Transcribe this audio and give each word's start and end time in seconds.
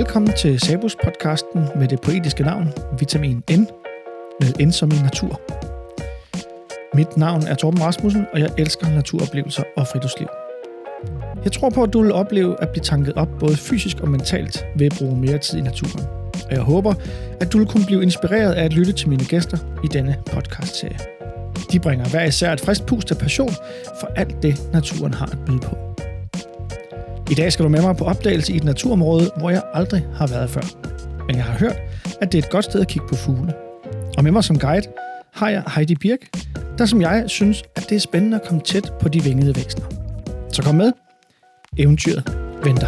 Velkommen 0.00 0.32
til 0.32 0.60
Sabus 0.60 0.96
podcasten 1.04 1.64
med 1.76 1.88
det 1.88 2.00
poetiske 2.00 2.42
navn 2.42 2.68
Vitamin 2.98 3.36
N, 3.50 3.66
med 4.40 4.66
N 4.66 4.72
som 4.72 4.90
i 4.90 5.02
natur. 5.02 5.40
Mit 6.94 7.16
navn 7.16 7.42
er 7.42 7.54
Torben 7.54 7.82
Rasmussen, 7.82 8.26
og 8.32 8.40
jeg 8.40 8.50
elsker 8.58 8.88
naturoplevelser 8.88 9.62
og 9.76 9.86
friluftsliv. 9.86 10.28
Jeg 11.44 11.52
tror 11.52 11.70
på, 11.70 11.82
at 11.82 11.92
du 11.92 12.02
vil 12.02 12.12
opleve 12.12 12.62
at 12.62 12.68
blive 12.68 12.82
tanket 12.82 13.14
op 13.14 13.28
både 13.40 13.56
fysisk 13.56 14.00
og 14.00 14.08
mentalt 14.08 14.64
ved 14.76 14.86
at 14.86 14.94
bruge 14.98 15.16
mere 15.16 15.38
tid 15.38 15.58
i 15.58 15.62
naturen. 15.62 16.06
Og 16.46 16.52
jeg 16.52 16.60
håber, 16.60 16.94
at 17.40 17.52
du 17.52 17.58
vil 17.58 17.66
kunne 17.66 17.86
blive 17.86 18.02
inspireret 18.02 18.52
af 18.52 18.64
at 18.64 18.72
lytte 18.72 18.92
til 18.92 19.08
mine 19.08 19.24
gæster 19.24 19.58
i 19.84 19.86
denne 19.86 20.16
podcast-serie. 20.32 20.98
De 21.72 21.80
bringer 21.80 22.08
hver 22.08 22.24
især 22.24 22.52
et 22.52 22.60
frisk 22.60 22.86
pust 22.86 23.10
af 23.10 23.18
passion 23.18 23.52
for 24.00 24.06
alt 24.16 24.42
det, 24.42 24.60
naturen 24.72 25.14
har 25.14 25.26
at 25.26 25.38
byde 25.46 25.60
på. 25.60 25.76
I 27.30 27.34
dag 27.34 27.52
skal 27.52 27.64
du 27.64 27.68
med 27.68 27.82
mig 27.82 27.96
på 27.96 28.04
opdagelse 28.04 28.52
i 28.52 28.56
et 28.56 28.64
naturområde, 28.64 29.30
hvor 29.36 29.50
jeg 29.50 29.62
aldrig 29.74 30.06
har 30.14 30.26
været 30.26 30.50
før. 30.50 30.60
Men 31.26 31.36
jeg 31.36 31.44
har 31.44 31.58
hørt, 31.58 31.76
at 32.20 32.32
det 32.32 32.38
er 32.38 32.42
et 32.42 32.50
godt 32.50 32.64
sted 32.64 32.80
at 32.80 32.88
kigge 32.88 33.08
på 33.08 33.14
fugle. 33.14 33.54
Og 34.18 34.24
med 34.24 34.32
mig 34.32 34.44
som 34.44 34.58
guide 34.58 34.86
har 35.34 35.48
jeg 35.48 35.62
Heidi 35.74 35.94
Birk, 35.94 36.18
der 36.78 36.86
som 36.86 37.00
jeg 37.00 37.24
synes, 37.26 37.62
at 37.76 37.86
det 37.88 37.96
er 37.96 38.00
spændende 38.00 38.36
at 38.36 38.48
komme 38.48 38.62
tæt 38.62 38.92
på 39.00 39.08
de 39.08 39.22
vingede 39.22 39.56
væsener. 39.56 39.86
Så 40.52 40.62
kom 40.62 40.74
med. 40.74 40.92
Eventyret 41.78 42.38
venter. 42.64 42.86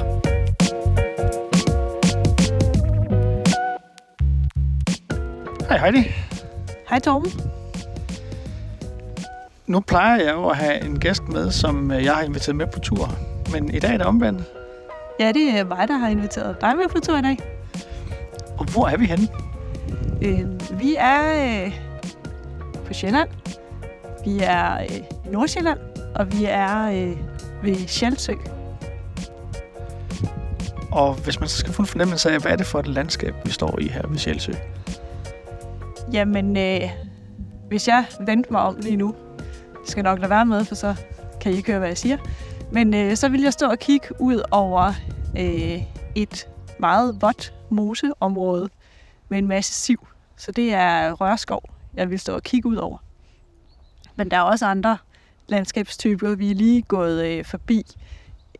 Hej 5.68 5.78
Heidi. 5.78 6.08
Hej 6.88 6.98
Torben. 6.98 7.30
Nu 9.66 9.80
plejer 9.80 10.24
jeg 10.24 10.32
jo 10.32 10.48
at 10.48 10.56
have 10.56 10.84
en 10.84 10.98
gæst 11.00 11.22
med, 11.28 11.50
som 11.50 11.90
øh, 11.90 12.04
jeg 12.04 12.14
har 12.14 12.22
inviteret 12.22 12.56
med 12.56 12.66
på 12.66 12.78
tur. 12.78 13.31
Men 13.52 13.74
i 13.74 13.78
dag 13.78 13.92
er 13.92 13.96
det 13.96 14.06
omvendt. 14.06 14.42
Ja, 15.20 15.32
det 15.32 15.58
er 15.58 15.64
mig, 15.64 15.88
der 15.88 15.96
har 15.96 16.08
inviteret 16.08 16.60
dig 16.60 16.76
med 16.76 16.88
på 16.88 17.00
tur 17.00 17.18
i 17.18 17.22
dag. 17.22 17.38
Og 18.58 18.64
hvor 18.64 18.88
er 18.88 18.96
vi 18.96 19.06
henne? 19.06 19.28
Øh, 20.22 20.80
vi 20.80 20.96
er 20.98 21.64
øh, 21.64 21.72
på 22.86 22.94
Sjælland. 22.94 23.28
Vi 24.24 24.38
er 24.42 24.74
øh, 24.80 24.96
i 24.96 25.28
Nordsjælland. 25.32 25.78
Og 26.14 26.32
vi 26.32 26.44
er 26.48 26.86
øh, 26.86 27.16
ved 27.62 27.88
Sjælsø. 27.88 28.32
Og 30.92 31.14
hvis 31.14 31.40
man 31.40 31.48
så 31.48 31.56
skal 31.56 31.72
få 31.72 31.82
en 31.82 31.86
fornemmelse 31.86 32.30
af, 32.30 32.40
hvad 32.40 32.52
er 32.52 32.56
det 32.56 32.66
for 32.66 32.78
et 32.78 32.86
landskab, 32.86 33.34
vi 33.44 33.50
står 33.50 33.78
i 33.78 33.88
her 33.88 34.08
ved 34.08 34.18
Sjælsø? 34.18 34.52
Jamen, 36.12 36.56
øh, 36.56 36.80
hvis 37.68 37.88
jeg 37.88 38.04
vendte 38.26 38.52
mig 38.52 38.60
om 38.60 38.76
lige 38.80 38.96
nu, 38.96 39.14
skal 39.84 40.04
jeg 40.04 40.10
nok 40.10 40.18
lade 40.18 40.30
være 40.30 40.46
med, 40.46 40.64
for 40.64 40.74
så 40.74 40.94
kan 41.40 41.52
I 41.52 41.56
ikke 41.56 41.70
høre, 41.70 41.78
hvad 41.78 41.88
jeg 41.88 41.98
siger. 41.98 42.18
Men 42.72 42.94
øh, 42.94 43.16
så 43.16 43.28
vil 43.28 43.42
jeg 43.42 43.52
stå 43.52 43.70
og 43.70 43.78
kigge 43.78 44.08
ud 44.20 44.42
over 44.50 44.92
øh, 45.38 45.82
et 46.14 46.48
meget 46.78 47.22
vådt 47.22 47.54
moseområde 47.70 48.68
med 49.28 49.38
en 49.38 49.48
masse 49.48 49.72
siv. 49.74 50.08
Så 50.36 50.52
det 50.52 50.72
er 50.72 51.12
rørskov, 51.12 51.62
jeg 51.94 52.10
vil 52.10 52.20
stå 52.20 52.34
og 52.34 52.42
kigge 52.42 52.68
ud 52.68 52.76
over. 52.76 52.98
Men 54.16 54.30
der 54.30 54.36
er 54.36 54.42
også 54.42 54.66
andre 54.66 54.98
landskabstyper. 55.46 56.34
Vi 56.34 56.50
er 56.50 56.54
lige 56.54 56.82
gået 56.82 57.26
øh, 57.26 57.44
forbi 57.44 57.82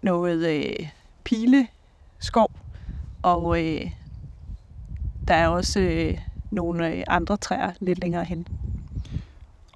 noget 0.03 0.47
øh, 0.49 0.89
pileskov, 1.25 2.51
og 3.23 3.65
øh, 3.65 3.91
der 5.29 5.35
er 5.35 5.49
også 5.49 5.81
øh, 5.81 6.19
nogle 6.51 6.89
øh, 6.89 7.05
andre 7.09 7.37
træer 7.37 7.73
lidt 7.81 7.99
længere 7.99 8.25
hen. 8.25 8.47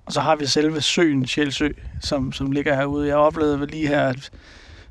Og 0.06 0.12
så 0.12 0.20
har 0.20 0.36
vi 0.36 0.46
selve 0.46 0.80
søen 0.80 1.26
Sjælsø, 1.26 1.68
som, 2.00 2.32
som 2.32 2.52
ligger 2.52 2.74
herude. 2.74 3.08
Jeg 3.08 3.16
oplevede 3.16 3.66
lige 3.66 3.88
her 3.88 4.12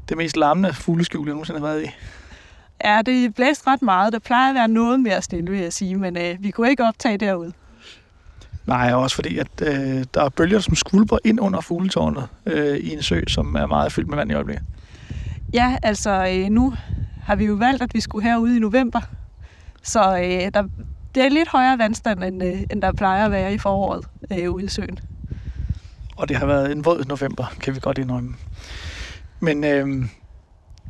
det 0.09 0.17
mest 0.17 0.37
larmende 0.37 0.73
fugleskjul, 0.73 1.27
jeg 1.27 1.33
nogensinde 1.33 1.59
har 1.59 1.67
været 1.67 1.83
i. 1.83 1.87
Ja, 2.83 3.01
det 3.05 3.35
blæste 3.35 3.67
ret 3.67 3.81
meget. 3.81 4.13
Der 4.13 4.19
plejer 4.19 4.49
at 4.49 4.55
være 4.55 4.67
noget 4.67 4.99
mere 4.99 5.21
stille, 5.21 5.51
vil 5.51 5.59
jeg 5.59 5.73
sige, 5.73 5.95
men 5.95 6.17
øh, 6.17 6.35
vi 6.39 6.51
kunne 6.51 6.69
ikke 6.69 6.83
optage 6.83 7.17
derude. 7.17 7.53
Nej, 8.65 8.93
også 8.93 9.15
fordi, 9.15 9.37
at 9.37 9.47
øh, 9.61 10.05
der 10.13 10.23
er 10.23 10.29
bølger, 10.29 10.59
som 10.59 10.75
skvulper 10.75 11.17
ind 11.23 11.39
under 11.39 11.61
fugletårnet 11.61 12.27
øh, 12.45 12.77
i 12.77 12.93
en 12.93 13.01
sø, 13.01 13.21
som 13.27 13.55
er 13.55 13.65
meget 13.65 13.91
fyldt 13.91 14.07
med 14.07 14.17
vand 14.17 14.31
i 14.31 14.33
øjeblikket. 14.33 14.65
Ja, 15.53 15.77
altså 15.83 16.27
øh, 16.33 16.49
nu 16.49 16.73
har 17.23 17.35
vi 17.35 17.45
jo 17.45 17.53
valgt, 17.53 17.81
at 17.81 17.93
vi 17.93 17.99
skulle 17.99 18.29
herude 18.29 18.55
i 18.55 18.59
november. 18.59 19.01
Så 19.83 20.17
øh, 20.17 20.51
der, 20.53 20.63
det 21.15 21.25
er 21.25 21.29
lidt 21.29 21.49
højere 21.49 21.77
vandstand, 21.77 22.23
end, 22.23 22.43
øh, 22.43 22.61
end 22.71 22.81
der 22.81 22.91
plejer 22.91 23.25
at 23.25 23.31
være 23.31 23.53
i 23.53 23.57
foråret 23.57 24.05
øh, 24.31 24.51
ude 24.51 24.65
i 24.65 24.67
søen. 24.67 24.99
Og 26.17 26.29
det 26.29 26.37
har 26.37 26.45
været 26.45 26.71
en 26.71 26.85
våd 26.85 27.05
november, 27.07 27.45
kan 27.61 27.75
vi 27.75 27.79
godt 27.79 27.97
indrømme. 27.97 28.35
Men 29.39 29.63
øh, 29.63 30.05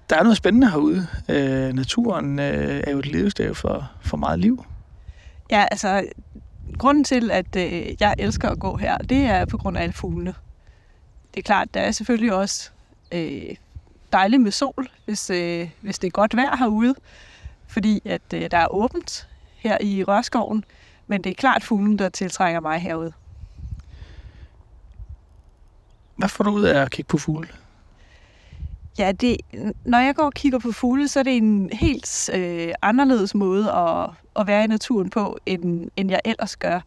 der 0.10 0.16
er 0.16 0.24
noget 0.24 0.38
spændende 0.38 0.72
herude. 0.72 1.08
Øh, 1.30 1.74
naturen 1.74 2.40
øh, 2.40 2.84
er 2.88 2.92
jo 2.92 3.00
et 3.00 3.06
levestav 3.06 3.56
for, 3.56 3.92
for 4.02 4.18
meget 4.18 4.40
liv. 4.40 4.66
Ja, 5.52 5.66
altså 5.72 6.06
grunden 6.78 7.04
til, 7.04 7.32
at 7.32 7.56
øh, 7.56 7.88
jeg 8.00 8.16
elsker 8.20 8.50
at 8.50 8.60
gå 8.60 8.78
her, 8.78 8.98
det 8.98 9.18
er 9.18 9.46
på 9.46 9.58
grund 9.58 9.78
af 9.78 9.82
alle 9.82 9.94
fuglene. 9.94 10.34
Det 11.34 11.40
er 11.40 11.44
klart, 11.44 11.74
der 11.74 11.80
er 11.80 11.92
selvfølgelig 11.92 12.34
også 12.34 12.70
øh, 13.12 13.56
dejligt 14.14 14.42
med 14.42 14.52
sol, 14.52 14.88
hvis, 15.06 15.30
øh, 15.30 15.70
hvis 15.82 16.00
det 16.00 16.08
er 16.08 16.12
godt 16.12 16.36
vejr 16.36 16.56
herude, 16.56 16.96
fordi 17.68 18.02
at 18.06 18.22
øh, 18.34 18.52
der 18.52 18.58
er 18.58 18.74
åbent 18.74 19.28
her 19.66 19.78
i 19.82 20.04
Rørskoven, 20.04 20.64
men 21.08 21.24
det 21.24 21.30
er 21.30 21.34
klart 21.34 21.64
fuglen, 21.64 22.00
der 22.00 22.10
tiltrækker 22.10 22.60
mig 22.60 22.80
herude. 22.80 23.14
Hvad 26.16 26.30
får 26.30 26.44
du 26.44 26.50
ud 26.50 26.64
af 26.64 26.82
at 26.82 26.92
kigge 26.92 27.08
på 27.08 27.18
fugle? 27.18 27.48
Ja, 28.98 29.12
det, 29.12 29.38
når 29.86 30.00
jeg 30.00 30.16
går 30.16 30.24
og 30.24 30.34
kigger 30.34 30.60
på 30.60 30.72
fugle, 30.72 31.08
så 31.08 31.20
er 31.20 31.24
det 31.24 31.38
en 31.38 31.70
helt 31.74 32.30
øh, 32.34 32.74
anderledes 32.82 33.36
måde 33.36 33.72
at, 33.72 34.10
at 34.36 34.48
være 34.48 34.64
i 34.64 34.68
naturen 34.68 35.10
på, 35.10 35.38
end, 35.46 35.90
end 35.98 36.10
jeg 36.10 36.20
ellers 36.26 36.56
gør. 36.56 36.80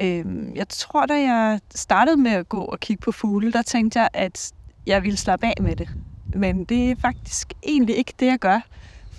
Øh, 0.00 0.24
jeg 0.54 0.68
tror, 0.68 1.06
da 1.06 1.14
jeg 1.14 1.60
startede 1.74 2.16
med 2.16 2.30
at 2.30 2.48
gå 2.48 2.60
og 2.60 2.80
kigge 2.80 3.00
på 3.00 3.12
fugle, 3.12 3.52
der 3.52 3.62
tænkte 3.62 4.00
jeg, 4.00 4.08
at 4.12 4.52
jeg 4.86 5.02
ville 5.02 5.16
slappe 5.16 5.46
af 5.46 5.54
med 5.60 5.76
det. 5.76 5.88
Men 6.34 6.64
det 6.64 6.90
er 6.90 6.96
faktisk 7.00 7.52
egentlig 7.62 7.96
ikke 7.96 8.12
det, 8.20 8.26
jeg 8.26 8.38
gør. 8.38 8.60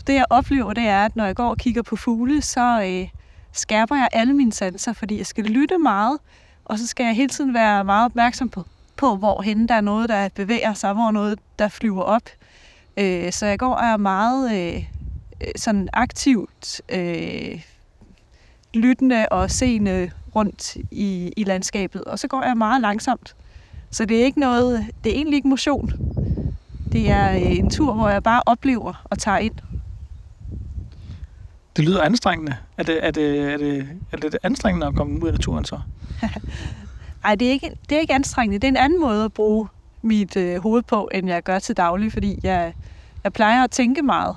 Det, 0.07 0.13
jeg 0.13 0.25
oplever, 0.29 0.73
det 0.73 0.87
er, 0.87 1.05
at 1.05 1.15
når 1.15 1.25
jeg 1.25 1.35
går 1.35 1.49
og 1.49 1.57
kigger 1.57 1.81
på 1.81 1.95
fugle, 1.95 2.41
så 2.41 2.81
øh, 2.83 3.09
skærper 3.51 3.95
jeg 3.95 4.07
alle 4.11 4.33
mine 4.33 4.53
sanser, 4.53 4.93
fordi 4.93 5.17
jeg 5.17 5.25
skal 5.25 5.43
lytte 5.43 5.77
meget, 5.77 6.19
og 6.65 6.79
så 6.79 6.87
skal 6.87 7.03
jeg 7.05 7.15
hele 7.15 7.29
tiden 7.29 7.53
være 7.53 7.83
meget 7.83 8.05
opmærksom 8.05 8.49
på, 8.49 8.65
på, 8.95 9.15
hvor 9.15 9.41
hen 9.41 9.67
der 9.67 9.75
er 9.75 9.81
noget, 9.81 10.09
der 10.09 10.29
bevæger 10.35 10.73
sig, 10.73 10.93
hvor 10.93 11.11
noget, 11.11 11.39
der 11.59 11.67
flyver 11.67 12.01
op. 12.01 12.21
Øh, 12.97 13.31
så 13.31 13.45
jeg 13.45 13.59
går 13.59 13.73
og 13.73 13.85
er 13.85 13.97
meget 13.97 14.57
øh, 14.57 14.83
øh, 15.41 15.47
sådan 15.55 15.89
aktivt 15.93 16.81
øh, 16.89 17.61
lyttende 18.73 19.25
og 19.31 19.51
seende 19.51 20.11
rundt 20.35 20.75
i, 20.91 21.33
i 21.37 21.43
landskabet. 21.43 22.03
Og 22.03 22.19
så 22.19 22.27
går 22.27 22.43
jeg 22.43 22.57
meget 22.57 22.81
langsomt. 22.81 23.35
Så 23.91 24.05
det 24.05 24.21
er 24.21 24.25
ikke 24.25 24.39
noget, 24.39 24.85
det 25.03 25.11
er 25.11 25.15
egentlig 25.15 25.35
ikke 25.35 25.47
motion. 25.47 25.91
Det 26.91 27.11
er 27.11 27.31
øh, 27.31 27.57
en 27.57 27.69
tur, 27.69 27.93
hvor 27.93 28.09
jeg 28.09 28.23
bare 28.23 28.41
oplever 28.45 29.05
og 29.09 29.19
tager 29.19 29.37
ind. 29.37 29.55
Det 31.77 31.85
lyder 31.85 32.01
anstrengende. 32.01 32.55
Er 32.77 32.83
det, 32.83 33.05
er 33.05 33.11
det, 33.11 33.39
er 33.53 33.57
det, 33.57 33.87
er 34.11 34.17
det 34.17 34.37
anstrengende 34.43 34.87
at 34.87 34.95
komme 34.95 35.23
ud 35.23 35.27
af 35.27 35.33
naturen 35.33 35.65
så? 35.65 35.79
Nej, 37.23 37.35
det 37.35 37.47
er, 37.47 37.51
ikke, 37.51 37.71
det 37.89 37.95
er 37.95 37.99
ikke 37.99 38.13
anstrengende. 38.13 38.59
Det 38.59 38.63
er 38.63 38.71
en 38.71 38.77
anden 38.77 39.01
måde 39.01 39.25
at 39.25 39.33
bruge 39.33 39.67
mit 40.01 40.35
øh, 40.35 40.63
hoved 40.63 40.81
på, 40.81 41.09
end 41.13 41.27
jeg 41.27 41.43
gør 41.43 41.59
til 41.59 41.77
daglig, 41.77 42.13
fordi 42.13 42.39
jeg, 42.43 42.73
jeg 43.23 43.33
plejer 43.33 43.63
at 43.63 43.71
tænke 43.71 44.01
meget. 44.01 44.35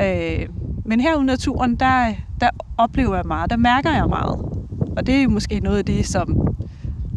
Øh, 0.00 0.48
men 0.84 1.00
herude 1.00 1.22
i 1.22 1.26
naturen, 1.26 1.76
der, 1.76 2.14
der 2.40 2.50
oplever 2.78 3.16
jeg 3.16 3.24
meget, 3.26 3.50
der 3.50 3.56
mærker 3.56 3.92
jeg 3.92 4.08
meget. 4.08 4.40
Og 4.96 5.06
det 5.06 5.22
er 5.22 5.28
måske 5.28 5.60
noget 5.60 5.78
af 5.78 5.84
det, 5.84 6.06
som 6.06 6.56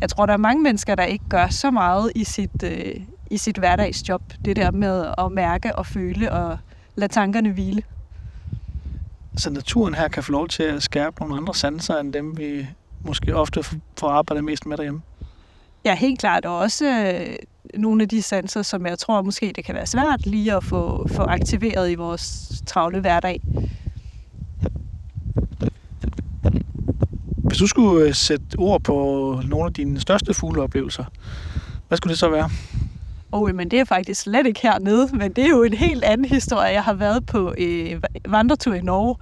jeg 0.01 0.09
tror, 0.09 0.25
der 0.25 0.33
er 0.33 0.37
mange 0.37 0.63
mennesker, 0.63 0.95
der 0.95 1.03
ikke 1.03 1.25
gør 1.29 1.47
så 1.47 1.71
meget 1.71 2.11
i 2.15 2.23
sit, 2.23 2.63
øh, 2.63 2.95
i 3.31 3.37
sit 3.37 3.57
hverdagsjob. 3.57 4.21
Det 4.45 4.55
der 4.55 4.71
med 4.71 5.05
at 5.17 5.31
mærke 5.31 5.75
og 5.75 5.85
føle 5.85 6.31
og 6.31 6.57
lade 6.95 7.11
tankerne 7.11 7.51
hvile. 7.51 7.83
Så 9.37 9.49
naturen 9.49 9.93
her 9.93 10.07
kan 10.07 10.23
få 10.23 10.31
lov 10.31 10.47
til 10.47 10.63
at 10.63 10.83
skærpe 10.83 11.19
nogle 11.19 11.37
andre 11.37 11.55
sanser, 11.55 11.97
end 11.97 12.13
dem 12.13 12.37
vi 12.37 12.67
måske 13.05 13.35
ofte 13.35 13.63
får 13.99 14.09
arbejdet 14.09 14.43
mest 14.43 14.65
med 14.65 14.77
derhjemme? 14.77 15.01
Ja, 15.85 15.95
helt 15.95 16.19
klart. 16.19 16.45
Og 16.45 16.57
også 16.57 16.85
øh, 16.85 17.35
nogle 17.73 18.03
af 18.03 18.09
de 18.09 18.21
sanser, 18.21 18.61
som 18.61 18.85
jeg 18.85 18.99
tror 18.99 19.21
måske 19.21 19.53
det 19.55 19.65
kan 19.65 19.75
være 19.75 19.85
svært 19.85 20.25
lige 20.25 20.53
at 20.53 20.63
få, 20.63 21.07
få 21.07 21.21
aktiveret 21.21 21.91
i 21.91 21.95
vores 21.95 22.53
travle 22.65 22.99
hverdag. 22.99 23.41
Hvis 27.37 27.57
du 27.57 27.67
skulle 27.67 28.07
øh, 28.07 28.13
sætte 28.13 28.45
ord 28.57 28.81
på 28.81 28.93
nogle 29.47 29.65
af 29.65 29.73
dine 29.73 29.99
største 29.99 30.33
fugleoplevelser, 30.33 31.05
hvad 31.87 31.97
skulle 31.97 32.11
det 32.11 32.19
så 32.19 32.29
være? 32.29 32.49
Oh, 33.31 33.55
men 33.55 33.71
det 33.71 33.79
er 33.79 33.85
faktisk 33.85 34.21
slet 34.21 34.47
ikke 34.47 34.59
hernede, 34.61 35.09
men 35.13 35.33
det 35.33 35.43
er 35.43 35.49
jo 35.49 35.63
en 35.63 35.73
helt 35.73 36.03
anden 36.03 36.25
historie. 36.25 36.73
Jeg 36.73 36.83
har 36.83 36.93
været 36.93 37.25
på 37.25 37.53
øh, 37.57 38.01
vandretur 38.27 38.73
i 38.73 38.81
Norge, 38.81 39.15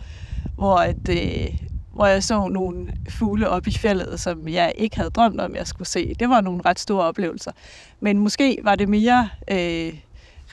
hvor 0.56 0.76
at, 0.76 1.10
øh, 1.10 1.58
hvor 1.94 2.06
jeg 2.06 2.24
så 2.24 2.48
nogle 2.48 2.94
fugle 3.10 3.50
op 3.50 3.68
i 3.68 3.72
fjellet, 3.72 4.20
som 4.20 4.48
jeg 4.48 4.74
ikke 4.78 4.98
havde 4.98 5.10
drømt 5.10 5.42
om, 5.42 5.56
jeg 5.56 5.68
skulle 5.68 5.88
se. 5.88 6.14
Det 6.20 6.30
var 6.30 6.42
nogle 6.42 6.62
ret 6.66 6.80
store 6.80 7.06
oplevelser. 7.06 7.52
Men 8.00 8.20
måske 8.20 8.58
var 8.64 8.76
det 8.76 8.90
mere 8.90 9.30
øh, 9.52 9.94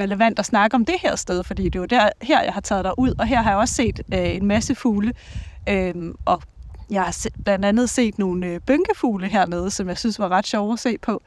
relevant 0.00 0.38
at 0.38 0.46
snakke 0.46 0.75
om 0.75 0.85
det 0.85 0.94
her 1.02 1.17
sted, 1.17 1.44
fordi 1.44 1.64
det 1.64 1.75
er 1.75 1.81
jo 1.81 1.85
der, 1.85 2.08
her, 2.23 2.43
jeg 2.43 2.52
har 2.52 2.61
taget 2.61 2.85
dig 2.85 2.99
ud, 2.99 3.14
og 3.19 3.26
her 3.26 3.43
har 3.43 3.50
jeg 3.50 3.58
også 3.58 3.75
set 3.75 4.00
øh, 4.14 4.37
en 4.37 4.46
masse 4.46 4.75
fugle, 4.75 5.12
øh, 5.69 5.94
og 6.25 6.43
jeg 6.91 7.02
har 7.02 7.26
blandt 7.44 7.64
andet 7.64 7.91
set 7.91 8.19
nogle 8.19 8.46
øh, 8.46 8.61
bynkefugle 8.61 9.29
hernede, 9.29 9.70
som 9.70 9.88
jeg 9.88 9.99
synes 9.99 10.19
var 10.19 10.29
ret 10.29 10.46
sjove 10.46 10.73
at 10.73 10.79
se 10.79 10.99
på. 10.99 11.23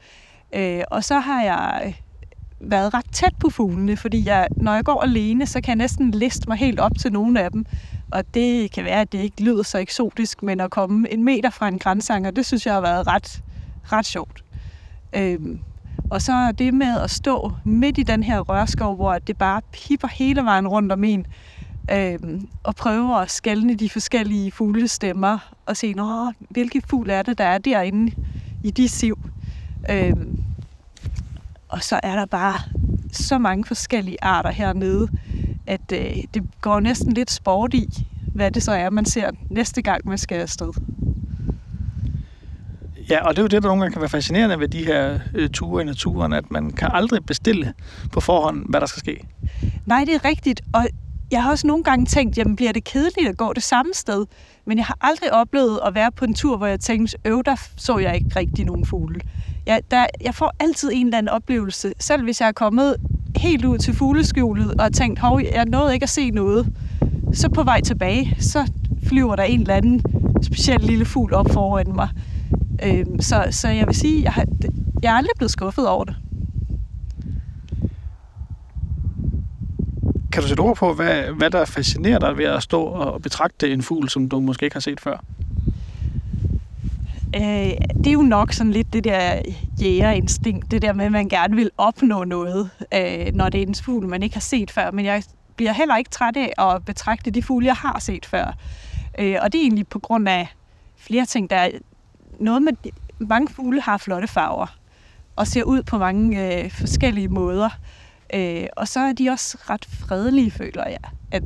Øh, 0.52 0.82
og 0.90 1.04
så 1.04 1.18
har 1.18 1.42
jeg 1.42 1.94
været 2.60 2.94
ret 2.94 3.12
tæt 3.12 3.34
på 3.40 3.50
fuglene, 3.50 3.96
fordi 3.96 4.26
jeg, 4.26 4.48
når 4.56 4.74
jeg 4.74 4.84
går 4.84 5.02
alene, 5.02 5.46
så 5.46 5.60
kan 5.60 5.68
jeg 5.68 5.76
næsten 5.76 6.10
liste 6.10 6.44
mig 6.48 6.56
helt 6.56 6.80
op 6.80 6.98
til 6.98 7.12
nogle 7.12 7.42
af 7.42 7.50
dem. 7.50 7.66
Og 8.12 8.34
det 8.34 8.72
kan 8.72 8.84
være, 8.84 9.00
at 9.00 9.12
det 9.12 9.18
ikke 9.18 9.42
lyder 9.42 9.62
så 9.62 9.78
eksotisk, 9.78 10.42
men 10.42 10.60
at 10.60 10.70
komme 10.70 11.12
en 11.12 11.24
meter 11.24 11.50
fra 11.50 11.68
en 11.68 11.78
grænsanger, 11.78 12.30
det 12.30 12.46
synes 12.46 12.66
jeg 12.66 12.74
har 12.74 12.80
været 12.80 13.06
ret, 13.06 13.42
ret 13.92 14.06
sjovt. 14.06 14.44
Øhm, 15.12 15.58
og 16.10 16.22
så 16.22 16.52
det 16.58 16.74
med 16.74 17.00
at 17.00 17.10
stå 17.10 17.52
midt 17.64 17.98
i 17.98 18.02
den 18.02 18.22
her 18.22 18.40
rørskov, 18.40 18.96
hvor 18.96 19.18
det 19.18 19.36
bare 19.38 19.60
pipper 19.72 20.08
hele 20.08 20.44
vejen 20.44 20.68
rundt 20.68 20.92
om 20.92 21.04
en, 21.04 21.26
øhm, 21.92 22.48
og 22.62 22.76
prøve 22.76 23.22
at 23.22 23.30
skælne 23.30 23.74
de 23.74 23.90
forskellige 23.90 24.52
fuglestemmer, 24.52 25.52
og 25.66 25.76
se, 25.76 25.92
Nå, 25.92 26.32
hvilke 26.50 26.82
fugl 26.90 27.10
er 27.10 27.22
det, 27.22 27.38
der 27.38 27.44
er 27.44 27.58
derinde 27.58 28.12
i 28.64 28.70
de 28.70 28.88
siv. 28.88 29.18
Øhm, 29.90 30.47
og 31.68 31.82
så 31.82 32.00
er 32.02 32.14
der 32.14 32.26
bare 32.26 32.60
så 33.12 33.38
mange 33.38 33.64
forskellige 33.64 34.24
arter 34.24 34.50
hernede, 34.50 35.08
at 35.66 35.92
øh, 35.92 36.16
det 36.34 36.42
går 36.60 36.80
næsten 36.80 37.12
lidt 37.12 37.30
sport 37.30 37.74
i, 37.74 37.88
hvad 38.34 38.50
det 38.50 38.62
så 38.62 38.72
er, 38.72 38.90
man 38.90 39.04
ser 39.04 39.30
næste 39.50 39.82
gang, 39.82 40.08
man 40.08 40.18
skal 40.18 40.40
afsted. 40.40 40.72
Ja, 43.10 43.26
og 43.26 43.36
det 43.36 43.38
er 43.38 43.42
jo 43.42 43.48
det, 43.48 43.62
der 43.62 43.68
nogle 43.68 43.82
gange 43.82 43.92
kan 43.92 44.00
være 44.00 44.08
fascinerende 44.08 44.60
ved 44.60 44.68
de 44.68 44.86
her 44.86 45.18
øh, 45.34 45.50
ture 45.50 45.82
i 45.82 45.84
naturen, 45.84 46.32
at 46.32 46.50
man 46.50 46.70
kan 46.70 46.88
aldrig 46.92 47.26
bestille 47.26 47.74
på 48.12 48.20
forhånd, 48.20 48.64
hvad 48.68 48.80
der 48.80 48.86
skal 48.86 49.00
ske. 49.00 49.24
Nej, 49.86 50.04
det 50.04 50.14
er 50.14 50.24
rigtigt, 50.24 50.60
og 50.72 50.86
jeg 51.30 51.42
har 51.42 51.50
også 51.50 51.66
nogle 51.66 51.84
gange 51.84 52.06
tænkt, 52.06 52.38
jamen 52.38 52.56
bliver 52.56 52.72
det 52.72 52.84
kedeligt 52.84 53.28
at 53.28 53.36
gå 53.36 53.52
det 53.52 53.62
samme 53.62 53.94
sted? 53.94 54.26
Men 54.64 54.78
jeg 54.78 54.86
har 54.86 54.96
aldrig 55.00 55.32
oplevet 55.32 55.80
at 55.86 55.94
være 55.94 56.12
på 56.12 56.24
en 56.24 56.34
tur, 56.34 56.56
hvor 56.56 56.66
jeg 56.66 56.80
tænkte, 56.80 57.18
øv, 57.24 57.42
der 57.44 57.56
så 57.76 57.98
jeg 57.98 58.14
ikke 58.14 58.30
rigtig 58.36 58.64
nogen 58.64 58.86
fugle. 58.86 59.20
Jeg, 59.66 59.82
der, 59.90 60.06
jeg 60.20 60.34
får 60.34 60.54
altid 60.60 60.90
en 60.92 61.06
eller 61.06 61.18
anden 61.18 61.28
oplevelse, 61.28 61.92
selv 61.98 62.22
hvis 62.24 62.40
jeg 62.40 62.48
er 62.48 62.52
kommet 62.52 62.96
helt 63.36 63.64
ud 63.64 63.78
til 63.78 63.94
fugleskjulet 63.94 64.70
og 64.70 64.82
har 64.82 64.90
tænkt, 64.90 65.18
hov, 65.18 65.40
jeg 65.54 65.64
nåede 65.64 65.94
ikke 65.94 66.04
at 66.04 66.10
se 66.10 66.30
noget. 66.30 66.72
Så 67.32 67.48
på 67.48 67.62
vej 67.62 67.80
tilbage, 67.80 68.36
så 68.40 68.72
flyver 69.06 69.36
der 69.36 69.42
en 69.42 69.60
eller 69.60 69.74
anden 69.74 70.02
speciel 70.42 70.80
lille 70.80 71.04
fugl 71.04 71.34
op 71.34 71.50
foran 71.50 71.92
mig. 71.94 72.08
Øhm, 72.84 73.20
så, 73.20 73.44
så 73.50 73.68
jeg 73.68 73.86
vil 73.86 73.94
sige, 73.94 74.22
jeg 74.22 74.32
har, 74.32 74.44
jeg 75.02 75.12
er 75.12 75.16
aldrig 75.16 75.32
blevet 75.36 75.50
skuffet 75.50 75.88
over 75.88 76.04
det. 76.04 76.16
Kan 80.32 80.42
du 80.42 80.48
sætte 80.48 80.60
ord 80.60 80.76
på, 80.76 80.94
hvad, 80.94 81.22
hvad 81.22 81.50
der 81.50 81.64
fascinerer 81.64 82.18
dig 82.18 82.38
ved 82.38 82.44
at 82.44 82.62
stå 82.62 82.82
og 82.82 83.22
betragte 83.22 83.72
en 83.72 83.82
fugl, 83.82 84.08
som 84.08 84.28
du 84.28 84.40
måske 84.40 84.64
ikke 84.64 84.74
har 84.74 84.80
set 84.80 85.00
før? 85.00 85.16
Øh, 87.36 87.42
det 87.98 88.06
er 88.06 88.12
jo 88.12 88.22
nok 88.22 88.52
sådan 88.52 88.72
lidt 88.72 88.92
det 88.92 89.04
der 89.04 89.42
jægerinstinkt, 89.80 90.70
det 90.70 90.82
der 90.82 90.92
med, 90.92 91.04
at 91.04 91.12
man 91.12 91.28
gerne 91.28 91.56
vil 91.56 91.70
opnå 91.78 92.24
noget, 92.24 92.70
øh, 92.94 93.34
når 93.34 93.48
det 93.48 93.62
er 93.62 93.66
en 93.66 93.74
fugl, 93.74 94.06
man 94.06 94.22
ikke 94.22 94.34
har 94.34 94.40
set 94.40 94.70
før. 94.70 94.90
Men 94.90 95.04
jeg 95.04 95.22
bliver 95.56 95.72
heller 95.72 95.96
ikke 95.96 96.10
træt 96.10 96.36
af 96.36 96.52
at 96.58 96.84
betragte 96.84 97.30
de 97.30 97.42
fugle, 97.42 97.66
jeg 97.66 97.74
har 97.74 97.98
set 97.98 98.26
før. 98.26 98.56
Øh, 99.18 99.36
og 99.42 99.52
det 99.52 99.58
er 99.58 99.62
egentlig 99.62 99.88
på 99.88 99.98
grund 99.98 100.28
af 100.28 100.48
flere 100.96 101.26
ting. 101.26 101.50
Der 101.50 101.56
er 101.56 101.70
noget 102.40 102.62
med, 102.62 102.72
mange 103.18 103.48
fugle 103.48 103.80
har 103.80 103.96
flotte 103.96 104.28
farver 104.28 104.76
og 105.36 105.46
ser 105.46 105.62
ud 105.62 105.82
på 105.82 105.98
mange 105.98 106.64
øh, 106.64 106.70
forskellige 106.70 107.28
måder. 107.28 107.68
Øh, 108.34 108.66
og 108.76 108.88
så 108.88 109.00
er 109.00 109.12
de 109.12 109.30
også 109.30 109.58
ret 109.70 109.84
fredelige, 109.84 110.50
føler 110.50 110.84
jeg. 110.86 111.00
At 111.30 111.42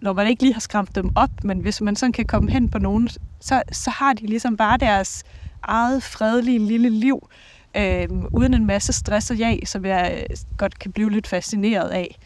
når 0.00 0.12
man 0.12 0.26
ikke 0.26 0.42
lige 0.42 0.52
har 0.52 0.60
skræmt 0.60 0.94
dem 0.94 1.10
op, 1.14 1.44
men 1.44 1.60
hvis 1.60 1.80
man 1.80 1.96
sådan 1.96 2.12
kan 2.12 2.26
komme 2.26 2.50
hen 2.50 2.68
på 2.68 2.78
nogen, 2.78 3.08
så, 3.40 3.62
så 3.72 3.90
har 3.90 4.12
de 4.12 4.26
ligesom 4.26 4.56
bare 4.56 4.78
deres 4.78 5.24
eget 5.62 6.02
fredelige 6.02 6.58
lille 6.58 6.90
liv, 6.90 7.28
øh, 7.76 8.08
uden 8.32 8.54
en 8.54 8.66
masse 8.66 8.92
stress 8.92 9.30
og 9.30 9.38
jag, 9.38 9.60
som 9.64 9.84
jeg 9.84 10.26
øh, 10.30 10.36
godt 10.56 10.78
kan 10.78 10.92
blive 10.92 11.10
lidt 11.10 11.26
fascineret 11.26 11.88
af. 11.88 12.18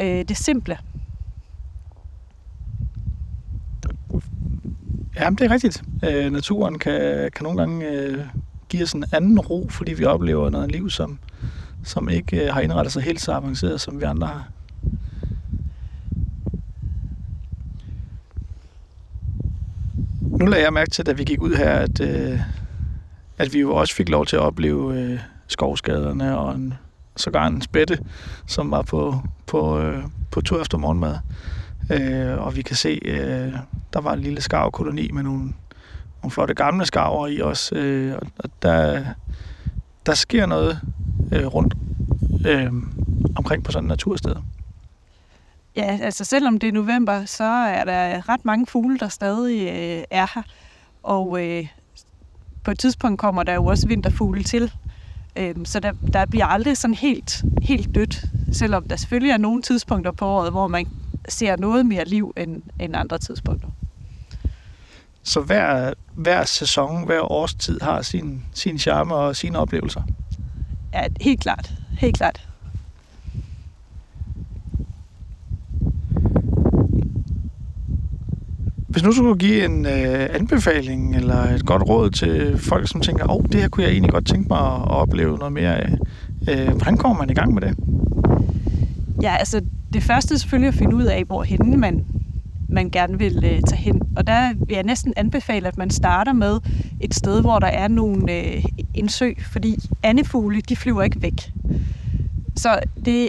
Øh, 0.00 0.24
det 0.28 0.36
simple. 0.36 0.78
Ja, 5.16 5.30
det 5.30 5.40
er 5.40 5.50
rigtigt. 5.50 5.82
Øh, 6.04 6.32
naturen 6.32 6.78
kan, 6.78 7.30
kan 7.36 7.44
nogle 7.44 7.58
gange 7.58 7.88
øh, 7.88 8.18
give 8.68 8.82
os 8.82 8.92
en 8.92 9.04
anden 9.12 9.40
ro, 9.40 9.66
fordi 9.70 9.92
vi 9.92 10.04
oplever 10.04 10.50
noget 10.50 10.72
liv, 10.72 10.90
som, 10.90 11.18
som 11.84 12.08
ikke 12.08 12.44
øh, 12.44 12.52
har 12.52 12.60
indrettet 12.60 12.92
sig 12.92 13.02
helt 13.02 13.20
så 13.20 13.32
avanceret, 13.32 13.80
som 13.80 14.00
vi 14.00 14.04
andre 14.04 14.26
har. 14.26 14.48
Nu 20.20 20.46
lagde 20.46 20.64
jeg 20.64 20.72
mærke 20.72 20.90
til, 20.90 21.06
da 21.06 21.12
vi 21.12 21.24
gik 21.24 21.42
ud 21.42 21.54
her, 21.54 21.70
at, 21.70 22.00
øh, 22.00 22.40
at 23.38 23.52
vi 23.52 23.60
jo 23.60 23.74
også 23.74 23.94
fik 23.94 24.08
lov 24.08 24.26
til 24.26 24.36
at 24.36 24.42
opleve 24.42 25.00
øh, 25.00 25.20
skovskaderne 25.46 26.38
og 26.38 26.54
en, 26.54 26.74
sågar 27.16 27.46
en 27.46 27.62
spætte, 27.62 27.98
som 28.46 28.70
var 28.70 28.82
på, 28.82 29.14
på, 29.46 29.80
øh, 29.80 30.04
på 30.30 30.40
tur 30.40 30.60
efter 30.60 30.78
morgenmad. 30.78 31.16
Øh, 31.92 32.38
og 32.38 32.56
vi 32.56 32.62
kan 32.62 32.76
se, 32.76 33.00
øh, 33.04 33.52
der 33.92 34.00
var 34.00 34.12
en 34.12 34.20
lille 34.20 34.40
skarvkoloni 34.40 35.10
med 35.12 35.22
nogle, 35.22 35.52
nogle 36.22 36.30
flotte 36.30 36.54
gamle 36.54 36.86
skarver 36.86 37.26
i 37.26 37.42
os. 37.42 37.72
Øh, 37.76 38.14
og 38.38 38.50
der, 38.62 39.04
der 40.06 40.14
sker 40.14 40.46
noget 40.46 40.80
øh, 41.32 41.46
rundt 41.46 41.74
øh, 42.46 42.72
omkring 43.36 43.64
på 43.64 43.72
sådan 43.72 43.84
en 43.84 43.88
natursted. 43.88 44.36
Ja, 45.76 45.98
altså 46.02 46.24
selvom 46.24 46.58
det 46.58 46.68
er 46.68 46.72
november, 46.72 47.24
så 47.24 47.44
er 47.44 47.84
der 47.84 48.28
ret 48.28 48.44
mange 48.44 48.66
fugle, 48.66 48.98
der 48.98 49.08
stadig 49.08 49.60
øh, 49.60 50.04
er 50.10 50.26
her. 50.34 50.42
Og 51.02 51.46
øh, 51.46 51.66
på 52.64 52.70
et 52.70 52.78
tidspunkt 52.78 53.20
kommer 53.20 53.42
der 53.42 53.54
jo 53.54 53.64
også 53.64 53.88
vinterfugle 53.88 54.42
til. 54.42 54.72
Øh, 55.36 55.54
så 55.64 55.80
der, 55.80 55.92
der 56.12 56.26
bliver 56.26 56.46
aldrig 56.46 56.76
sådan 56.76 56.94
helt, 56.94 57.44
helt 57.62 57.94
dødt. 57.94 58.24
Selvom 58.52 58.88
der 58.88 58.96
selvfølgelig 58.96 59.30
er 59.30 59.36
nogle 59.36 59.62
tidspunkter 59.62 60.12
på 60.12 60.26
året, 60.26 60.50
hvor 60.50 60.68
man 60.68 60.86
ser 61.28 61.56
noget 61.56 61.86
mere 61.86 62.04
liv 62.04 62.32
end, 62.36 62.62
end 62.80 62.96
andre 62.96 63.18
tidspunkter. 63.18 63.68
Så 65.22 65.40
hver, 65.40 65.92
hver 66.14 66.44
sæson, 66.44 67.06
hver 67.06 67.32
årstid 67.32 67.80
har 67.80 68.02
sin, 68.02 68.44
sin 68.54 68.78
charme 68.78 69.14
og 69.14 69.36
sine 69.36 69.58
oplevelser? 69.58 70.02
Ja, 70.94 71.02
helt 71.20 71.40
klart. 71.40 71.72
Helt 71.98 72.16
klart. 72.16 72.50
Hvis 78.88 79.02
nu 79.02 79.12
skulle 79.12 79.38
give 79.38 79.64
en 79.64 79.86
øh, 79.86 80.28
anbefaling 80.34 81.16
eller 81.16 81.36
et 81.36 81.66
godt 81.66 81.82
råd 81.88 82.10
til 82.10 82.58
folk, 82.58 82.88
som 82.88 83.00
tænker, 83.00 83.30
åh, 83.30 83.36
oh, 83.36 83.42
det 83.42 83.60
her 83.60 83.68
kunne 83.68 83.84
jeg 83.84 83.92
egentlig 83.92 84.12
godt 84.12 84.26
tænke 84.26 84.48
mig 84.48 84.58
at 84.58 84.90
opleve 84.90 85.38
noget 85.38 85.52
mere 85.52 85.76
af. 85.76 85.92
Øh, 86.50 86.68
hvordan 86.68 86.96
kommer 86.96 87.18
man 87.18 87.30
i 87.30 87.34
gang 87.34 87.54
med 87.54 87.62
det? 87.62 87.76
Ja, 89.22 89.36
altså 89.36 89.60
det 89.92 90.02
første 90.02 90.34
er 90.34 90.38
selvfølgelig 90.38 90.68
at 90.68 90.74
finde 90.74 90.96
ud 90.96 91.04
af, 91.04 91.24
hvor 91.24 91.42
henne 91.42 91.76
man, 91.76 92.04
man 92.68 92.90
gerne 92.90 93.18
vil 93.18 93.44
øh, 93.44 93.62
tage 93.66 93.76
hen. 93.76 94.02
Og 94.16 94.26
der 94.26 94.52
vil 94.66 94.74
jeg 94.74 94.82
næsten 94.82 95.12
anbefale, 95.16 95.68
at 95.68 95.78
man 95.78 95.90
starter 95.90 96.32
med 96.32 96.60
et 97.00 97.14
sted, 97.14 97.40
hvor 97.40 97.58
der 97.58 97.66
er 97.66 97.88
nogle, 97.88 98.32
øh, 98.32 98.64
en 98.94 99.08
sø, 99.08 99.32
fordi 99.52 99.76
andefugle, 100.02 100.60
de 100.60 100.76
flyver 100.76 101.02
ikke 101.02 101.22
væk. 101.22 101.52
Så 102.56 102.80
det 103.04 103.24
er 103.24 103.28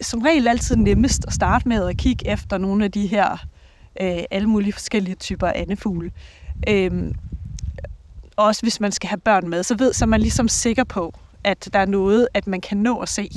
som 0.00 0.22
regel 0.22 0.48
altid 0.48 0.76
nemmest 0.76 1.24
at 1.26 1.32
starte 1.32 1.68
med 1.68 1.88
at 1.88 1.96
kigge 1.96 2.28
efter 2.28 2.58
nogle 2.58 2.84
af 2.84 2.92
de 2.92 3.06
her 3.06 3.46
øh, 4.00 4.18
alle 4.30 4.48
mulige 4.48 4.72
forskellige 4.72 5.14
typer 5.14 5.46
andefugle. 5.54 6.10
Øhm, 6.68 7.14
også 8.36 8.62
hvis 8.62 8.80
man 8.80 8.92
skal 8.92 9.08
have 9.08 9.20
børn 9.20 9.48
med, 9.48 9.62
så 9.62 9.76
ved 9.76 9.92
så 9.92 10.04
er 10.04 10.06
man 10.06 10.20
ligesom 10.20 10.48
sikker 10.48 10.84
på, 10.84 11.14
at 11.44 11.68
der 11.72 11.78
er 11.78 11.86
noget, 11.86 12.28
at 12.34 12.46
man 12.46 12.60
kan 12.60 12.78
nå 12.78 12.98
at 12.98 13.08
se. 13.08 13.30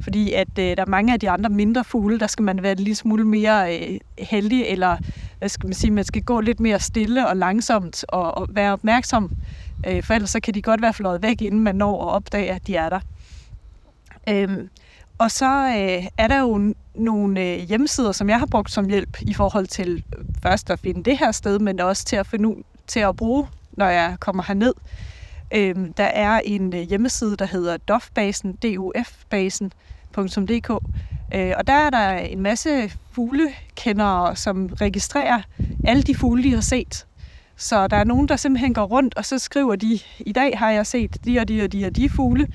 Fordi 0.00 0.32
at 0.32 0.58
øh, 0.58 0.76
der 0.76 0.82
er 0.82 0.86
mange 0.86 1.12
af 1.12 1.20
de 1.20 1.30
andre 1.30 1.50
mindre 1.50 1.84
fugle, 1.84 2.20
der 2.20 2.26
skal 2.26 2.42
man 2.42 2.62
være 2.62 2.74
lidt 2.74 2.98
smule 2.98 3.24
mere 3.24 3.78
øh, 3.78 3.98
heldig, 4.18 4.64
eller 4.66 4.96
hvad 5.38 5.48
skal 5.48 5.66
man 5.66 5.74
sige, 5.74 5.90
man 5.90 6.04
skal 6.04 6.22
gå 6.22 6.40
lidt 6.40 6.60
mere 6.60 6.80
stille 6.80 7.28
og 7.28 7.36
langsomt 7.36 8.04
og, 8.08 8.38
og 8.38 8.48
være 8.50 8.72
opmærksom. 8.72 9.30
Øh, 9.86 10.02
for 10.02 10.14
ellers 10.14 10.30
så 10.30 10.40
kan 10.40 10.54
de 10.54 10.62
godt 10.62 10.82
være 10.82 10.94
fløjet 10.94 11.22
væk, 11.22 11.42
inden 11.42 11.60
man 11.60 11.74
når 11.74 12.02
at 12.02 12.14
opdage, 12.14 12.52
at 12.52 12.66
de 12.66 12.76
er 12.76 12.88
der. 12.88 13.00
Øh, 14.28 14.68
og 15.18 15.30
så 15.30 15.66
øh, 15.66 16.06
er 16.18 16.28
der 16.28 16.40
jo 16.40 16.74
nogle 16.94 17.40
øh, 17.40 17.58
hjemmesider, 17.58 18.12
som 18.12 18.28
jeg 18.28 18.38
har 18.38 18.46
brugt 18.46 18.70
som 18.70 18.88
hjælp 18.88 19.22
i 19.22 19.34
forhold 19.34 19.66
til 19.66 20.04
øh, 20.18 20.24
først 20.42 20.70
at 20.70 20.80
finde 20.80 21.04
det 21.04 21.18
her 21.18 21.32
sted, 21.32 21.58
men 21.58 21.80
også 21.80 22.04
til 22.04 22.16
at, 22.16 22.26
finde, 22.26 22.62
til 22.86 23.00
at 23.00 23.16
bruge, 23.16 23.46
når 23.72 23.86
jeg 23.86 24.16
kommer 24.20 24.42
herned. 24.42 24.72
Øhm, 25.54 25.92
der 25.92 26.04
er 26.04 26.40
en 26.44 26.74
øh, 26.74 26.80
hjemmeside, 26.80 27.36
der 27.36 27.46
hedder 27.46 27.76
dofbasen, 27.76 28.58
dufbasen.dk, 28.62 30.70
øh, 31.34 31.52
og 31.58 31.66
der 31.66 31.72
er 31.72 31.90
der 31.90 32.10
en 32.10 32.40
masse 32.40 32.92
fuglekendere, 33.12 34.36
som 34.36 34.66
registrerer 34.66 35.40
alle 35.84 36.02
de 36.02 36.14
fugle, 36.14 36.42
de 36.42 36.54
har 36.54 36.60
set. 36.60 37.06
Så 37.56 37.86
der 37.86 37.96
er 37.96 38.04
nogen, 38.04 38.28
der 38.28 38.36
simpelthen 38.36 38.74
går 38.74 38.84
rundt, 38.84 39.16
og 39.16 39.24
så 39.24 39.38
skriver 39.38 39.76
de, 39.76 39.98
i 40.18 40.32
dag 40.32 40.58
har 40.58 40.70
jeg 40.70 40.86
set 40.86 41.24
de 41.24 41.38
og 41.38 41.48
de 41.48 41.62
og 41.62 41.72
de 41.72 41.86
og 41.86 41.96
de 41.96 42.08
fugle. 42.08 42.48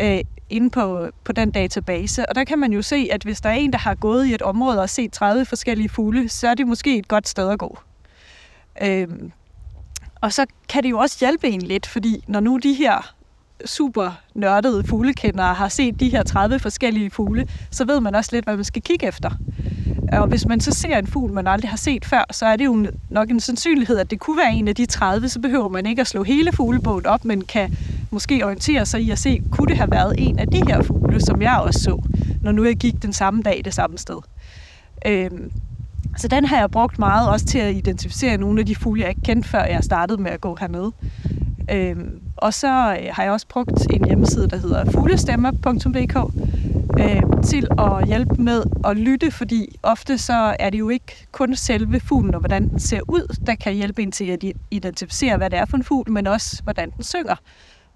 Øh, 0.00 0.20
inde 0.50 0.70
på, 0.70 1.08
på 1.24 1.32
den 1.32 1.50
database, 1.50 2.28
og 2.28 2.34
der 2.34 2.44
kan 2.44 2.58
man 2.58 2.72
jo 2.72 2.82
se, 2.82 3.08
at 3.12 3.22
hvis 3.22 3.40
der 3.40 3.48
er 3.48 3.54
en, 3.54 3.72
der 3.72 3.78
har 3.78 3.94
gået 3.94 4.26
i 4.26 4.34
et 4.34 4.42
område 4.42 4.80
og 4.80 4.90
set 4.90 5.12
30 5.12 5.44
forskellige 5.44 5.88
fugle, 5.88 6.28
så 6.28 6.48
er 6.48 6.54
det 6.54 6.66
måske 6.66 6.98
et 6.98 7.08
godt 7.08 7.28
sted 7.28 7.50
at 7.50 7.58
gå. 7.58 7.78
Øh, 8.82 9.08
og 10.20 10.32
så 10.32 10.46
kan 10.68 10.82
det 10.82 10.90
jo 10.90 10.98
også 10.98 11.16
hjælpe 11.20 11.48
en 11.48 11.62
lidt, 11.62 11.86
fordi 11.86 12.24
når 12.26 12.40
nu 12.40 12.56
de 12.56 12.74
her 12.74 13.14
super 13.64 14.20
nørdede 14.34 14.84
fuglekendere 14.86 15.54
har 15.54 15.68
set 15.68 16.00
de 16.00 16.08
her 16.08 16.22
30 16.22 16.58
forskellige 16.58 17.10
fugle, 17.10 17.48
så 17.70 17.84
ved 17.84 18.00
man 18.00 18.14
også 18.14 18.30
lidt, 18.32 18.44
hvad 18.44 18.56
man 18.56 18.64
skal 18.64 18.82
kigge 18.82 19.06
efter. 19.06 19.30
Og 20.12 20.26
hvis 20.26 20.46
man 20.46 20.60
så 20.60 20.70
ser 20.70 20.98
en 20.98 21.06
fugl, 21.06 21.32
man 21.32 21.46
aldrig 21.46 21.70
har 21.70 21.76
set 21.76 22.04
før, 22.04 22.24
så 22.30 22.46
er 22.46 22.56
det 22.56 22.64
jo 22.64 22.86
nok 23.10 23.30
en 23.30 23.40
sandsynlighed, 23.40 23.98
at 23.98 24.10
det 24.10 24.20
kunne 24.20 24.36
være 24.36 24.54
en 24.54 24.68
af 24.68 24.74
de 24.74 24.86
30, 24.86 25.28
så 25.28 25.40
behøver 25.40 25.68
man 25.68 25.86
ikke 25.86 26.00
at 26.00 26.06
slå 26.06 26.22
hele 26.22 26.52
fuglebogen 26.52 27.06
op, 27.06 27.24
men 27.24 27.42
kan 27.42 27.76
måske 28.10 28.44
orientere 28.44 28.86
sig 28.86 29.00
i 29.00 29.10
at 29.10 29.18
se, 29.18 29.42
kunne 29.50 29.66
det 29.66 29.76
have 29.76 29.90
været 29.90 30.14
en 30.18 30.38
af 30.38 30.48
de 30.48 30.62
her 30.66 30.82
fugle, 30.82 31.20
som 31.20 31.42
jeg 31.42 31.56
også 31.56 31.80
så, 31.80 32.02
når 32.42 32.52
nu 32.52 32.64
jeg 32.64 32.76
gik 32.76 33.02
den 33.02 33.12
samme 33.12 33.42
dag 33.42 33.62
det 33.64 33.74
samme 33.74 33.98
sted. 33.98 34.16
Øhm, 35.06 35.50
så 36.16 36.28
den 36.28 36.44
har 36.44 36.58
jeg 36.58 36.70
brugt 36.70 36.98
meget 36.98 37.28
også 37.28 37.46
til 37.46 37.58
at 37.58 37.74
identificere 37.74 38.36
nogle 38.36 38.60
af 38.60 38.66
de 38.66 38.76
fugle, 38.76 39.00
jeg 39.00 39.08
ikke 39.08 39.20
kendte, 39.20 39.48
før 39.48 39.64
jeg 39.64 39.84
startede 39.84 40.22
med 40.22 40.30
at 40.30 40.40
gå 40.40 40.56
hernede. 40.60 40.92
Øhm, 41.70 42.20
og 42.36 42.54
så 42.54 42.68
øh, 42.68 43.08
har 43.10 43.22
jeg 43.22 43.32
også 43.32 43.46
brugt 43.48 43.86
en 43.90 44.04
hjemmeside, 44.04 44.48
der 44.48 44.56
hedder 44.56 44.90
fuglestemmer.dk 44.90 46.37
øh, 46.98 47.42
til 47.44 47.68
at 47.78 48.06
hjælpe 48.06 48.42
med 48.42 48.62
at 48.84 48.96
lytte, 48.96 49.30
fordi 49.30 49.78
ofte 49.82 50.18
så 50.18 50.56
er 50.58 50.70
det 50.70 50.78
jo 50.78 50.88
ikke 50.88 51.26
kun 51.32 51.56
selve 51.56 52.00
fuglen 52.00 52.34
og 52.34 52.40
hvordan 52.40 52.68
den 52.68 52.80
ser 52.80 53.00
ud, 53.08 53.36
der 53.46 53.54
kan 53.54 53.74
hjælpe 53.74 54.02
en 54.02 54.12
til 54.12 54.24
at 54.24 54.44
identificere, 54.70 55.36
hvad 55.36 55.50
det 55.50 55.58
er 55.58 55.64
for 55.64 55.76
en 55.76 55.84
fugl, 55.84 56.10
men 56.10 56.26
også 56.26 56.62
hvordan 56.62 56.90
den 56.90 57.04
synger. 57.04 57.36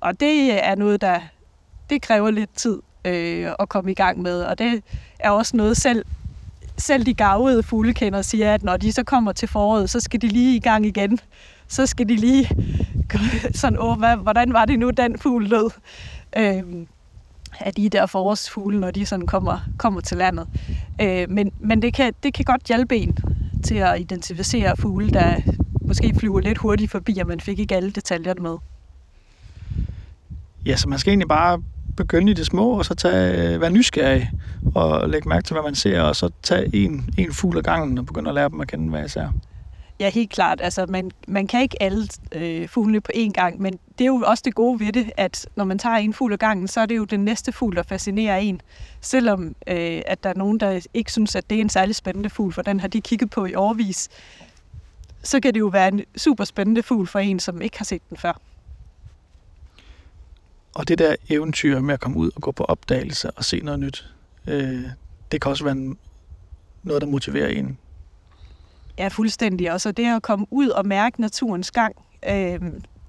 Og 0.00 0.20
det 0.20 0.66
er 0.66 0.74
noget, 0.74 1.00
der 1.00 1.20
det 1.90 2.02
kræver 2.02 2.30
lidt 2.30 2.54
tid 2.56 2.78
øh, 3.04 3.50
at 3.58 3.68
komme 3.68 3.90
i 3.90 3.94
gang 3.94 4.22
med, 4.22 4.42
og 4.42 4.58
det 4.58 4.82
er 5.18 5.30
også 5.30 5.56
noget 5.56 5.76
selv 5.76 6.04
selv 6.76 7.06
de 7.06 7.14
gavede 7.14 7.62
fuglekender 7.62 8.22
siger, 8.22 8.54
at 8.54 8.62
når 8.62 8.76
de 8.76 8.92
så 8.92 9.02
kommer 9.02 9.32
til 9.32 9.48
foråret, 9.48 9.90
så 9.90 10.00
skal 10.00 10.22
de 10.22 10.28
lige 10.28 10.56
i 10.56 10.60
gang 10.60 10.86
igen. 10.86 11.18
Så 11.68 11.86
skal 11.86 12.08
de 12.08 12.16
lige 12.16 12.48
sådan, 13.60 13.78
åh, 13.78 13.98
hvad, 13.98 14.16
hvordan 14.16 14.52
var 14.52 14.64
det 14.64 14.78
nu, 14.78 14.90
den 14.90 15.18
fugl 15.18 15.48
lød? 15.48 15.70
Øhm, 16.36 16.86
af 17.60 17.74
de 17.74 17.88
der 17.88 18.06
forårsfugle, 18.06 18.80
når 18.80 18.90
de 18.90 19.06
sådan 19.06 19.26
kommer, 19.26 19.58
kommer 19.78 20.00
til 20.00 20.16
landet. 20.16 20.46
Øh, 21.00 21.30
men 21.30 21.52
men 21.60 21.82
det, 21.82 21.94
kan, 21.94 22.12
det 22.22 22.34
kan 22.34 22.44
godt 22.44 22.62
hjælpe 22.68 22.96
en 22.96 23.16
til 23.64 23.74
at 23.74 24.00
identificere 24.00 24.76
fugle, 24.76 25.10
der 25.10 25.36
måske 25.80 26.14
flyver 26.18 26.40
lidt 26.40 26.58
hurtigt 26.58 26.90
forbi, 26.90 27.18
og 27.18 27.26
man 27.26 27.40
fik 27.40 27.58
ikke 27.58 27.76
alle 27.76 27.90
detaljerne 27.90 28.42
med. 28.42 28.56
Ja, 30.66 30.76
så 30.76 30.88
man 30.88 30.98
skal 30.98 31.10
egentlig 31.10 31.28
bare 31.28 31.62
begynde 31.96 32.32
i 32.32 32.34
det 32.34 32.46
små, 32.46 32.70
og 32.78 32.84
så 32.84 32.94
tage, 32.94 33.54
øh, 33.54 33.60
være 33.60 33.70
nysgerrig 33.70 34.30
og 34.74 35.08
lægge 35.08 35.28
mærke 35.28 35.44
til, 35.44 35.54
hvad 35.54 35.62
man 35.62 35.74
ser, 35.74 36.00
og 36.00 36.16
så 36.16 36.30
tage 36.42 36.76
en, 36.76 37.14
en 37.18 37.32
fugl 37.32 37.58
ad 37.58 37.62
gangen 37.62 37.98
og 37.98 38.06
begynde 38.06 38.28
at 38.28 38.34
lære 38.34 38.48
dem 38.48 38.60
at 38.60 38.68
kende, 38.68 38.90
hvad 38.90 39.00
jeg 39.00 39.10
ser. 39.10 39.28
Ja, 40.00 40.10
helt 40.10 40.30
klart. 40.30 40.60
Altså, 40.60 40.86
man, 40.86 41.10
man 41.28 41.46
kan 41.46 41.62
ikke 41.62 41.82
alle 41.82 42.08
øh, 42.32 42.68
fuglene 42.68 43.00
på 43.00 43.12
én 43.14 43.30
gang, 43.30 43.60
men 43.60 43.78
det 43.98 44.04
er 44.04 44.08
jo 44.08 44.22
også 44.26 44.42
det 44.44 44.54
gode 44.54 44.80
ved 44.80 44.92
det, 44.92 45.12
at 45.16 45.48
når 45.56 45.64
man 45.64 45.78
tager 45.78 45.96
en 45.96 46.14
fugl 46.14 46.32
ad 46.32 46.38
gangen, 46.38 46.68
så 46.68 46.80
er 46.80 46.86
det 46.86 46.96
jo 46.96 47.04
den 47.04 47.24
næste 47.24 47.52
fugl, 47.52 47.76
der 47.76 47.82
fascinerer 47.82 48.36
en. 48.36 48.60
Selvom 49.00 49.56
øh, 49.66 50.02
at 50.06 50.24
der 50.24 50.30
er 50.30 50.34
nogen, 50.34 50.60
der 50.60 50.86
ikke 50.94 51.12
synes, 51.12 51.36
at 51.36 51.50
det 51.50 51.56
er 51.56 51.60
en 51.60 51.68
særlig 51.68 51.94
spændende 51.94 52.30
fugl, 52.30 52.52
for 52.52 52.62
den 52.62 52.80
har 52.80 52.88
de 52.88 53.00
kigget 53.00 53.30
på 53.30 53.44
i 53.44 53.54
årvis, 53.54 54.08
så 55.22 55.40
kan 55.40 55.54
det 55.54 55.60
jo 55.60 55.66
være 55.66 55.88
en 55.88 56.04
super 56.16 56.44
spændende 56.44 56.82
fugl 56.82 57.06
for 57.06 57.18
en, 57.18 57.40
som 57.40 57.62
ikke 57.62 57.78
har 57.78 57.84
set 57.84 58.02
den 58.10 58.16
før. 58.16 58.40
Og 60.74 60.88
det 60.88 60.98
der 60.98 61.16
eventyr 61.30 61.80
med 61.80 61.94
at 61.94 62.00
komme 62.00 62.18
ud 62.18 62.30
og 62.34 62.42
gå 62.42 62.52
på 62.52 62.64
opdagelse 62.64 63.30
og 63.30 63.44
se 63.44 63.60
noget 63.60 63.80
nyt, 63.80 64.06
øh, 64.46 64.84
det 65.32 65.40
kan 65.40 65.50
også 65.50 65.64
være 65.64 65.94
noget, 66.82 67.02
der 67.02 67.08
motiverer 67.08 67.48
en 67.48 67.78
Ja, 68.98 69.08
fuldstændig. 69.08 69.72
Og 69.72 69.80
så 69.80 69.92
det 69.92 70.16
at 70.16 70.22
komme 70.22 70.46
ud 70.50 70.68
og 70.68 70.86
mærke 70.86 71.20
naturens 71.20 71.70
gang, 71.70 71.96
øh, 72.28 72.60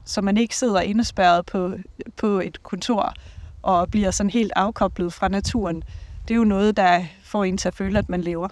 så 0.06 0.22
man 0.22 0.38
ikke 0.38 0.58
sidder 0.58 0.82
indespærret 0.82 1.46
på, 1.46 1.74
på 2.18 2.28
et 2.28 2.63
kontor 2.63 3.13
og 3.62 3.92
bliver 3.92 4.12
sådan 4.12 4.30
helt 4.30 4.52
afkoblet 4.56 5.13
fra 5.13 5.28
naturen. 5.28 5.84
Det 6.28 6.34
er 6.34 6.38
jo 6.38 6.44
noget, 6.44 6.78
der 6.78 7.04
får 7.24 7.44
en 7.44 7.58
til 7.58 7.68
at 7.68 7.75
føle, 7.75 8.00
at 8.00 8.10
man 8.10 8.22
lever. 8.22 8.48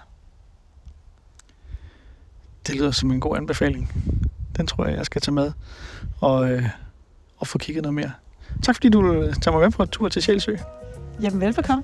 Det 2.67 2.75
lyder 2.75 2.91
som 2.91 3.11
en 3.11 3.19
god 3.19 3.37
anbefaling. 3.37 3.91
Den 4.57 4.67
tror 4.67 4.85
jeg, 4.85 4.97
jeg 4.97 5.05
skal 5.05 5.21
tage 5.21 5.33
med 5.33 5.51
og, 6.21 6.51
øh, 6.51 6.63
og 7.37 7.47
få 7.47 7.57
kigget 7.57 7.83
noget 7.83 7.93
mere. 7.93 8.11
Tak 8.63 8.75
fordi 8.75 8.89
du 8.89 9.31
tager 9.41 9.51
mig 9.51 9.61
med 9.61 9.71
på 9.71 9.83
en 9.83 9.89
tur 9.89 10.09
til 10.09 10.21
Sjælsø. 10.21 10.55
Jamen 11.21 11.41
velbekomme. 11.41 11.83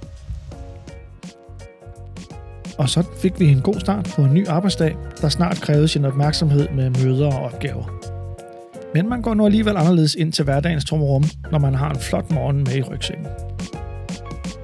Og 2.77 2.89
så 2.89 3.03
fik 3.21 3.39
vi 3.39 3.45
en 3.45 3.61
god 3.61 3.79
start 3.79 4.13
på 4.15 4.21
en 4.21 4.33
ny 4.33 4.47
arbejdsdag, 4.47 4.95
der 5.21 5.29
snart 5.29 5.61
krævede 5.61 5.87
sin 5.87 6.05
opmærksomhed 6.05 6.67
med 6.75 6.89
møder 6.89 7.27
og 7.27 7.43
opgaver. 7.43 7.83
Men 8.93 9.09
man 9.09 9.21
går 9.21 9.33
nu 9.33 9.45
alligevel 9.45 9.77
anderledes 9.77 10.15
ind 10.15 10.33
til 10.33 10.43
hverdagens 10.43 10.85
tomrum, 10.85 11.23
når 11.51 11.59
man 11.59 11.75
har 11.75 11.89
en 11.89 11.99
flot 11.99 12.31
morgen 12.31 12.57
med 12.57 12.75
i 12.75 12.81
rygsækken. 12.81 13.27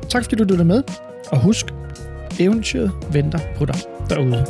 Tak 0.10 0.24
fordi 0.24 0.36
du 0.36 0.44
lyttede 0.44 0.66
med, 0.66 0.84
og 1.32 1.42
husk, 1.42 1.66
eventyret 2.40 2.92
venter 3.12 3.40
på 3.58 3.66
dig 3.66 3.76
derude. 4.10 4.46